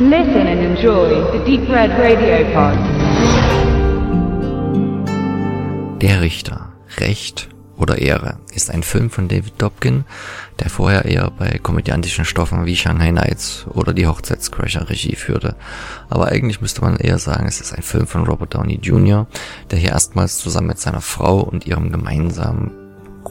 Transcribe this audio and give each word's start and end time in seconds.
Listen 0.00 0.46
and 0.46 0.60
enjoy 0.60 1.08
the 1.32 1.40
Deep 1.44 1.68
Red 1.68 1.90
Radio 1.98 2.44
Pod. 2.54 2.78
Der 6.00 6.20
Richter. 6.20 6.72
Recht 6.98 7.48
oder 7.76 7.98
Ehre 7.98 8.38
ist 8.54 8.70
ein 8.70 8.84
Film 8.84 9.10
von 9.10 9.26
David 9.26 9.54
Dobkin, 9.58 10.04
der 10.60 10.70
vorher 10.70 11.04
eher 11.04 11.32
bei 11.36 11.58
komödiantischen 11.58 12.24
Stoffen 12.24 12.64
wie 12.64 12.76
Shanghai 12.76 13.10
Nights 13.10 13.66
oder 13.74 13.92
die 13.92 14.06
Hochzeitscrasher 14.06 14.88
Regie 14.88 15.16
führte. 15.16 15.56
Aber 16.08 16.28
eigentlich 16.28 16.60
müsste 16.60 16.82
man 16.82 16.98
eher 16.98 17.18
sagen, 17.18 17.48
es 17.48 17.60
ist 17.60 17.72
ein 17.72 17.82
Film 17.82 18.06
von 18.06 18.24
Robert 18.24 18.54
Downey 18.54 18.78
Jr., 18.80 19.26
der 19.72 19.80
hier 19.80 19.90
erstmals 19.90 20.38
zusammen 20.38 20.68
mit 20.68 20.78
seiner 20.78 21.00
Frau 21.00 21.40
und 21.40 21.66
ihrem 21.66 21.90
gemeinsamen 21.90 22.87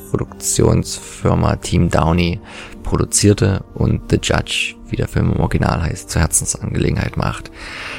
Produktionsfirma 0.09 1.57
Team 1.57 1.89
Downey 1.89 2.39
produzierte 2.83 3.63
und 3.73 4.09
The 4.09 4.19
Judge, 4.21 4.75
wie 4.87 4.95
der 4.95 5.07
Film 5.07 5.33
im 5.33 5.39
Original 5.39 5.81
heißt, 5.83 6.09
zur 6.09 6.21
Herzensangelegenheit 6.21 7.17
macht. 7.17 7.51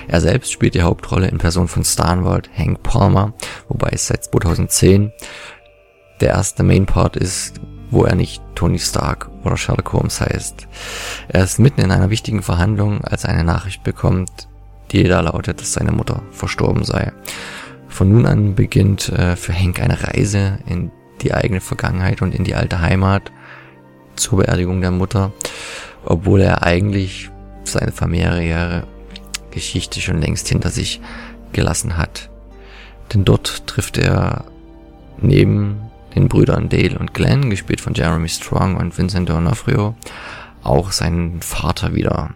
Er 0.08 0.20
selbst 0.20 0.50
spielt 0.50 0.74
die 0.74 0.82
Hauptrolle 0.82 1.28
in 1.28 1.38
Person 1.38 1.68
von 1.68 1.84
Starnwald, 1.84 2.48
Hank 2.56 2.82
Palmer, 2.82 3.34
wobei 3.68 3.90
es 3.92 4.06
seit 4.06 4.24
2010 4.24 5.12
der 6.20 6.30
erste 6.30 6.62
Main 6.62 6.86
Part 6.86 7.16
ist, 7.16 7.60
wo 7.90 8.04
er 8.04 8.14
nicht 8.14 8.42
Tony 8.54 8.78
Stark 8.78 9.30
oder 9.44 9.56
Sherlock 9.56 9.92
Holmes 9.92 10.20
heißt. 10.20 10.66
Er 11.28 11.44
ist 11.44 11.58
mitten 11.58 11.80
in 11.80 11.90
einer 11.90 12.10
wichtigen 12.10 12.42
Verhandlung, 12.42 13.04
als 13.04 13.24
er 13.24 13.30
eine 13.30 13.44
Nachricht 13.44 13.82
bekommt, 13.82 14.48
die 14.90 15.04
da 15.04 15.20
lautet, 15.20 15.60
dass 15.60 15.74
seine 15.74 15.92
Mutter 15.92 16.22
verstorben 16.30 16.84
sei. 16.84 17.12
Von 17.88 18.10
nun 18.10 18.26
an 18.26 18.54
beginnt 18.54 19.08
äh, 19.08 19.36
für 19.36 19.54
Hank 19.54 19.80
eine 19.80 20.02
Reise 20.02 20.58
in 20.66 20.90
die 21.22 21.34
eigene 21.34 21.60
Vergangenheit 21.60 22.22
und 22.22 22.34
in 22.34 22.44
die 22.44 22.54
alte 22.54 22.80
Heimat 22.80 23.32
zur 24.16 24.38
Beerdigung 24.38 24.80
der 24.80 24.90
Mutter, 24.90 25.32
obwohl 26.04 26.40
er 26.40 26.62
eigentlich 26.62 27.30
seine 27.64 27.92
familiäre 27.92 28.86
Geschichte 29.50 30.00
schon 30.00 30.20
längst 30.20 30.48
hinter 30.48 30.70
sich 30.70 31.00
gelassen 31.52 31.96
hat. 31.96 32.30
Denn 33.12 33.24
dort 33.24 33.66
trifft 33.66 33.98
er 33.98 34.44
neben 35.20 35.80
den 36.14 36.28
Brüdern 36.28 36.68
Dale 36.68 36.98
und 36.98 37.14
Glenn, 37.14 37.50
gespielt 37.50 37.80
von 37.80 37.94
Jeremy 37.94 38.28
Strong 38.28 38.76
und 38.76 38.96
Vincent 38.96 39.30
D'Onofrio, 39.30 39.94
auch 40.62 40.92
seinen 40.92 41.40
Vater 41.40 41.94
wieder. 41.94 42.30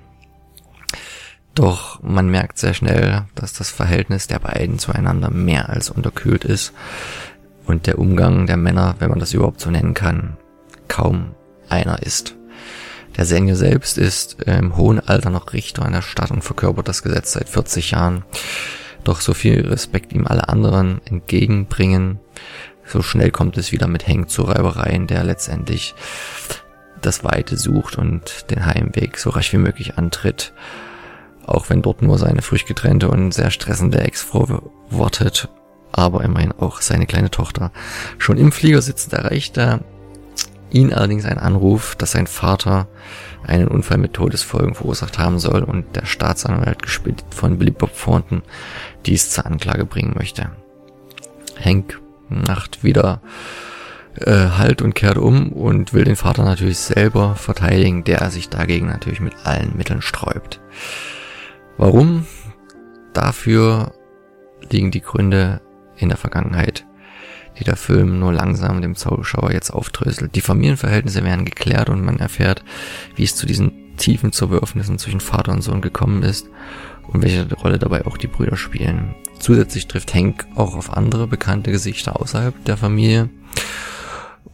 Doch 1.55 2.03
man 2.03 2.29
merkt 2.31 2.59
sehr 2.59 2.73
schnell, 2.73 3.25
dass 3.35 3.53
das 3.53 3.71
Verhältnis 3.71 4.27
der 4.27 4.39
beiden 4.39 4.79
zueinander 4.79 5.31
mehr 5.31 5.69
als 5.69 5.91
unterkühlt 5.91 6.45
ist 6.45 6.73
und 7.67 7.87
der 7.87 7.99
Umgang 7.99 8.47
der 8.47 8.57
Männer, 8.57 8.97
wenn 8.99 9.11
man 9.11 9.19
das 9.19 9.35
überhaupt 9.35 9.61
so 9.61 9.71
nennen 9.71 9.95
kann, 9.95 10.37
kaum 10.89 11.35
einer 11.69 12.03
ist. 12.03 12.37
Der 13.17 13.27
Senior 13.27 13.57
selbst 13.57 13.99
ist 13.99 14.43
im 14.43 14.77
hohen 14.77 15.01
Alter 15.01 15.31
noch 15.31 15.53
Richter 15.53 15.85
in 15.87 15.93
der 15.93 16.03
Stadt 16.03 16.31
und 16.31 16.43
verkörpert 16.43 16.89
das 16.89 17.03
Gesetz 17.03 17.33
seit 17.33 17.49
40 17.49 17.91
Jahren. 17.91 18.25
Doch 19.05 19.21
so 19.21 19.35
viel 19.35 19.67
Respekt 19.67 20.13
ihm 20.13 20.27
alle 20.27 20.49
anderen 20.49 21.01
entgegenbringen, 21.05 22.21
so 22.85 23.03
schnell 23.03 23.31
kommt 23.31 23.57
es 23.57 23.73
wieder 23.73 23.87
mit 23.87 24.07
Hank 24.07 24.29
zu 24.29 24.43
Reibereien, 24.43 25.07
der 25.07 25.25
letztendlich 25.25 25.95
das 27.01 27.25
Weite 27.25 27.57
sucht 27.57 27.97
und 27.97 28.51
den 28.51 28.67
Heimweg 28.67 29.19
so 29.19 29.31
rasch 29.31 29.53
wie 29.53 29.59
möglich 29.59 29.97
antritt. 29.97 30.53
Auch 31.47 31.71
wenn 31.71 31.83
dort 31.83 32.03
nur 32.03 32.19
seine 32.19 32.43
frisch 32.43 32.67
getrennte 32.67 33.09
und 33.09 33.33
sehr 33.33 33.51
stressende 33.51 34.01
Ex-Frau 34.01 34.71
wartet, 34.91 35.49
aber 35.93 36.25
immerhin 36.25 36.53
auch 36.53 36.81
seine 36.81 37.07
kleine 37.07 37.31
Tochter. 37.31 37.71
Schon 38.19 38.39
im 38.39 38.53
Flieger 38.53 38.83
sitzend 38.83 39.13
erreicht 39.15 39.57
er 39.59 39.81
ihn 40.71 40.93
allerdings 40.93 41.25
ein 41.25 41.39
Anruf, 41.39 41.95
dass 41.97 42.13
sein 42.13 42.27
Vater 42.27 42.89
einen 43.47 43.69
Unfall 43.69 43.99
mit 43.99 44.15
Todesfolgen 44.15 44.75
verursacht 44.75 45.19
haben 45.19 45.39
soll 45.39 45.63
und 45.63 45.97
der 45.97 46.07
Staatsanwalt 46.07 46.83
gespielt 46.83 47.25
von 47.31 47.59
Billy 47.59 47.71
Bob 47.71 47.91
Thornton 47.97 48.43
dies 49.05 49.31
zur 49.31 49.47
Anklage 49.47 49.85
bringen 49.85 50.15
möchte. 50.17 50.51
Hank 51.63 52.01
macht 52.29 52.83
wieder 52.83 53.21
äh, 54.17 54.49
Halt 54.57 54.83
und 54.83 54.95
kehrt 54.95 55.19
um 55.19 55.53
und 55.53 55.93
will 55.93 56.05
den 56.05 56.17
Vater 56.17 56.45
natürlich 56.45 56.79
selber 56.79 57.35
verteidigen, 57.35 58.05
der 58.05 58.31
sich 58.31 58.49
dagegen 58.49 58.87
natürlich 58.87 59.21
mit 59.21 59.35
allen 59.45 59.77
Mitteln 59.77 60.03
sträubt. 60.03 60.61
Warum? 61.77 62.27
Dafür 63.13 63.93
liegen 64.71 64.91
die 64.91 65.03
Gründe 65.03 65.61
in 65.97 66.09
der 66.09 66.19
Vergangenheit, 66.19 66.87
die 67.59 67.65
der 67.65 67.77
Film 67.77 68.19
nur 68.19 68.33
langsam 68.33 68.83
dem 68.83 68.95
Zuschauer 68.95 69.53
jetzt 69.53 69.71
aufdröselt. 69.71 70.35
Die 70.35 70.41
Familienverhältnisse 70.41 71.25
werden 71.25 71.45
geklärt 71.45 71.91
und 71.91 72.05
man 72.05 72.19
erfährt, 72.19 72.65
wie 73.17 73.25
es 73.25 73.37
zu 73.37 73.47
diesen 73.47 73.97
tiefen 73.97 74.33
Zerwürfnissen 74.33 74.99
zwischen 74.99 75.21
Vater 75.21 75.53
und 75.53 75.63
Sohn 75.63 75.81
gekommen 75.81 76.23
ist 76.23 76.49
und 77.09 77.23
welche 77.23 77.53
Rolle 77.55 77.79
dabei 77.79 78.07
auch 78.07 78.17
die 78.17 78.27
Brüder 78.27 78.57
spielen. 78.57 79.15
Zusätzlich 79.39 79.87
trifft 79.87 80.15
Hank 80.15 80.47
auch 80.55 80.75
auf 80.75 80.93
andere 80.93 81.27
bekannte 81.27 81.71
Gesichter 81.73 82.21
außerhalb 82.21 82.65
der 82.65 82.77
Familie. 82.77 83.29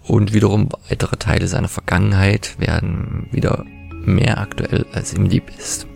Und 0.03 0.33
wiederum 0.33 0.71
weitere 0.89 1.17
Teile 1.17 1.49
seiner 1.49 1.69
Vergangenheit 1.69 2.59
werden 2.59 3.29
wieder 3.31 3.65
mehr 4.05 4.39
aktuell, 4.39 4.87
als 4.93 5.13
ihm 5.13 5.27
lieb 5.27 5.51
ist. 5.59 5.87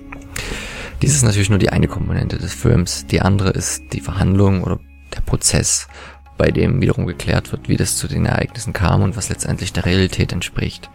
Dies 1.00 1.14
ist 1.14 1.24
natürlich 1.24 1.48
nur 1.50 1.58
die 1.58 1.70
eine 1.70 1.88
Komponente 1.88 2.38
des 2.38 2.52
Films. 2.52 3.06
Die 3.06 3.22
andere 3.22 3.50
ist 3.50 3.82
die 3.92 4.00
Verhandlung 4.00 4.62
oder 4.62 4.76
der 4.76 4.91
Prozess, 5.32 5.88
bei 6.36 6.50
dem 6.50 6.82
wiederum 6.82 7.06
geklärt 7.06 7.52
wird, 7.52 7.66
wie 7.70 7.78
das 7.78 7.96
zu 7.96 8.06
den 8.06 8.26
Ereignissen 8.26 8.74
kam 8.74 9.00
und 9.00 9.16
was 9.16 9.30
letztendlich 9.30 9.72
der 9.72 9.86
Realität 9.86 10.30
entspricht. 10.30 10.90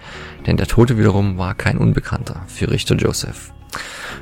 Denn 0.46 0.58
der 0.58 0.68
Tote 0.68 1.00
wiederum 1.00 1.40
war 1.40 1.56
kein 1.56 1.80
Unbekannter 1.80 2.44
für 2.46 2.70
Richter 2.70 2.96
Joseph. 2.96 3.52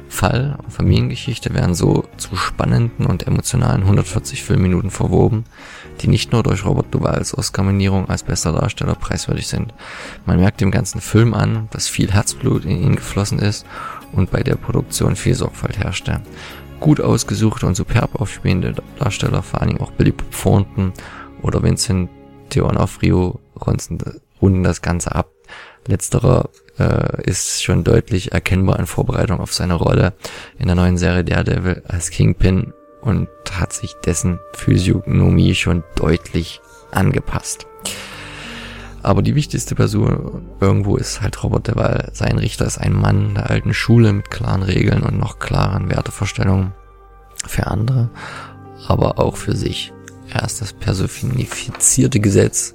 Fall 0.07 0.57
und 0.63 0.71
Familiengeschichte 0.71 1.53
werden 1.53 1.75
so 1.75 2.05
zu 2.15 2.37
spannenden 2.37 3.05
und 3.05 3.27
emotionalen 3.27 3.81
140 3.81 4.41
Filmminuten 4.41 4.89
verwoben, 4.89 5.43
die 5.99 6.07
nicht 6.07 6.31
nur 6.31 6.43
durch 6.43 6.63
Robert 6.63 6.93
Duvals 6.93 7.37
Oscar-Nominierung 7.37 8.07
als 8.07 8.23
bester 8.23 8.53
Darsteller 8.53 8.95
preiswürdig 8.95 9.47
sind. 9.47 9.73
Man 10.25 10.39
merkt 10.39 10.61
dem 10.61 10.71
ganzen 10.71 11.01
Film 11.01 11.33
an, 11.33 11.67
dass 11.71 11.89
viel 11.89 12.09
Herzblut 12.09 12.63
in 12.63 12.81
ihn 12.81 12.95
geflossen 12.95 13.39
ist 13.39 13.65
und 14.13 14.31
bei 14.31 14.43
der 14.43 14.55
Produktion 14.55 15.17
viel 15.17 15.35
Sorgfalt 15.35 15.77
herrschte. 15.77 16.21
Gut 16.79 17.01
ausgesuchte 17.01 17.65
und 17.65 17.75
superb 17.75 18.19
aufspielende 18.19 18.75
Darsteller, 18.99 19.41
vor 19.41 19.61
allen 19.61 19.69
Dingen 19.71 19.81
auch 19.81 19.91
Billy 19.91 20.13
Thornton 20.13 20.93
oder 21.41 21.63
Vincent 21.63 22.09
D'Onofrio 22.51 23.39
runden 24.41 24.63
das 24.63 24.81
Ganze 24.81 25.15
ab. 25.15 25.31
Letzterer 25.87 26.49
äh, 26.79 27.23
ist 27.23 27.63
schon 27.63 27.83
deutlich 27.83 28.31
erkennbar 28.31 28.79
in 28.79 28.87
Vorbereitung 28.87 29.39
auf 29.39 29.53
seine 29.53 29.75
Rolle 29.75 30.13
in 30.57 30.67
der 30.67 30.75
neuen 30.75 30.97
Serie 30.97 31.23
Daredevil 31.23 31.83
als 31.87 32.09
Kingpin 32.09 32.73
und 33.01 33.29
hat 33.51 33.71
sich 33.71 33.93
dessen 34.05 34.39
Physiognomie 34.53 35.53
schon 35.55 35.83
deutlich 35.95 36.61
angepasst. 36.91 37.67
Aber 39.05 39.21
die 39.21 39.35
wichtigste 39.35 39.75
Person 39.75 40.49
irgendwo 40.59 40.97
ist 40.97 41.21
halt 41.21 41.43
Robert 41.43 41.67
Duvall. 41.67 42.09
Sein 42.13 42.37
Richter 42.39 42.65
ist 42.65 42.79
ein 42.79 42.93
Mann 42.93 43.35
der 43.35 43.49
alten 43.49 43.73
Schule 43.73 44.11
mit 44.11 44.31
klaren 44.31 44.63
Regeln 44.63 45.03
und 45.03 45.19
noch 45.19 45.39
klaren 45.39 45.89
Wertevorstellungen 45.89 46.73
für 47.45 47.67
andere, 47.67 48.09
aber 48.87 49.19
auch 49.19 49.37
für 49.37 49.55
sich. 49.55 49.93
Er 50.33 50.43
ist 50.43 50.61
das 50.61 50.73
personifizierte 50.73 52.19
Gesetz 52.19 52.73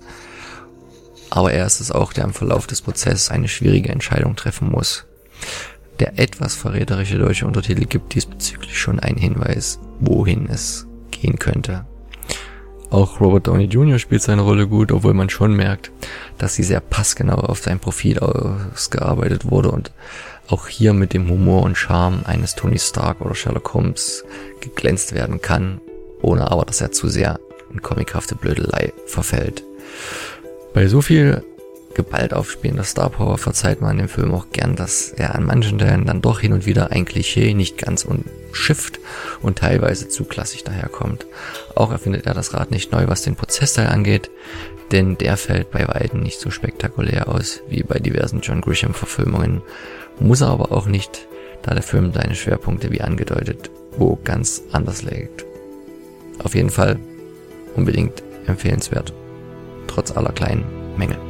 aber 1.30 1.52
er 1.52 1.64
ist 1.64 1.80
es 1.80 1.92
auch, 1.92 2.12
der 2.12 2.24
im 2.24 2.34
Verlauf 2.34 2.66
des 2.66 2.82
Prozesses 2.82 3.30
eine 3.30 3.48
schwierige 3.48 3.90
Entscheidung 3.90 4.34
treffen 4.34 4.68
muss. 4.68 5.06
Der 6.00 6.18
etwas 6.18 6.56
verräterische 6.56 7.18
deutsche 7.18 7.46
Untertitel 7.46 7.84
gibt 7.84 8.14
diesbezüglich 8.14 8.78
schon 8.78 8.98
einen 8.98 9.18
Hinweis, 9.18 9.78
wohin 10.00 10.48
es 10.48 10.86
gehen 11.10 11.38
könnte. 11.38 11.86
Auch 12.90 13.20
Robert 13.20 13.46
Downey 13.46 13.64
Jr. 13.64 14.00
spielt 14.00 14.22
seine 14.22 14.42
Rolle 14.42 14.66
gut, 14.66 14.90
obwohl 14.90 15.14
man 15.14 15.30
schon 15.30 15.54
merkt, 15.54 15.92
dass 16.38 16.54
sie 16.56 16.64
sehr 16.64 16.80
passgenau 16.80 17.36
auf 17.36 17.60
sein 17.60 17.78
Profil 17.78 18.18
ausgearbeitet 18.18 19.48
wurde 19.48 19.70
und 19.70 19.92
auch 20.48 20.66
hier 20.66 20.92
mit 20.92 21.14
dem 21.14 21.28
Humor 21.28 21.62
und 21.62 21.76
Charme 21.76 22.22
eines 22.24 22.56
Tony 22.56 22.80
Stark 22.80 23.20
oder 23.20 23.36
Sherlock 23.36 23.72
Holmes 23.72 24.24
geglänzt 24.60 25.14
werden 25.14 25.40
kann, 25.40 25.80
ohne 26.20 26.50
aber, 26.50 26.64
dass 26.64 26.80
er 26.80 26.90
zu 26.90 27.08
sehr 27.08 27.38
in 27.72 27.80
comichafte 27.80 28.34
Blödelei 28.34 28.92
verfällt. 29.06 29.62
Bei 30.74 30.88
so 30.88 31.00
viel 31.00 31.44
Gewalt 31.94 32.34
aufspielender 32.34 32.84
Star 32.84 33.10
Power 33.10 33.36
verzeiht 33.36 33.80
man 33.80 33.98
dem 33.98 34.08
Film 34.08 34.32
auch 34.32 34.50
gern, 34.50 34.76
dass 34.76 35.10
er 35.10 35.34
an 35.34 35.44
manchen 35.44 35.78
Stellen 35.78 36.06
dann 36.06 36.22
doch 36.22 36.40
hin 36.40 36.52
und 36.52 36.66
wieder 36.66 36.92
ein 36.92 37.04
Klischee 37.04 37.52
nicht 37.54 37.78
ganz 37.78 38.04
umschifft 38.04 39.00
und 39.42 39.58
teilweise 39.58 40.08
zu 40.08 40.24
klassisch 40.24 40.64
daherkommt. 40.64 41.26
Auch 41.74 41.90
erfindet 41.90 42.26
er 42.26 42.34
das 42.34 42.54
Rad 42.54 42.70
nicht 42.70 42.92
neu, 42.92 43.08
was 43.08 43.22
den 43.22 43.36
Prozessteil 43.36 43.88
angeht, 43.88 44.30
denn 44.92 45.18
der 45.18 45.36
fällt 45.36 45.70
bei 45.70 45.86
weitem 45.86 46.20
nicht 46.20 46.40
so 46.40 46.50
spektakulär 46.50 47.28
aus 47.28 47.60
wie 47.68 47.82
bei 47.82 47.98
diversen 47.98 48.40
John 48.40 48.60
Grisham 48.60 48.94
Verfilmungen, 48.94 49.62
muss 50.18 50.40
er 50.40 50.48
aber 50.48 50.72
auch 50.72 50.86
nicht, 50.86 51.26
da 51.62 51.74
der 51.74 51.82
Film 51.82 52.12
seine 52.12 52.34
Schwerpunkte 52.34 52.90
wie 52.90 53.00
angedeutet 53.00 53.70
wo 53.96 54.18
ganz 54.24 54.62
anders 54.72 55.02
legt. 55.02 55.44
Auf 56.42 56.54
jeden 56.54 56.70
Fall 56.70 56.98
unbedingt 57.76 58.22
empfehlenswert 58.46 59.12
trotz 59.86 60.16
aller 60.16 60.32
kleinen 60.32 60.64
Mängel. 60.96 61.29